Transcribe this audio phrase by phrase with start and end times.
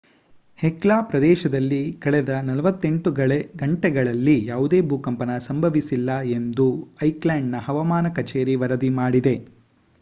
[0.59, 3.27] Hekla ಪ್ರದೇಶದಲ್ಲಿ ಕಳೆದ 48
[3.61, 6.67] ಗಂಟೆಗಳಲ್ಲಿ ಯಾವುದೇ ಭೂಕಂಪನ ಸಂಭವಿಸಿಲ್ಲ ಎಂದು
[7.03, 9.35] ಐಲ್ಯಾಂಡಿಕ್ ಹವಾಮಾನ ಕಚೇರಿ ವರದಿ ಮಾಡಿದೆ